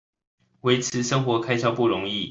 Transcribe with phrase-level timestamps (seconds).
[0.63, 2.19] 維持生活開銷不容易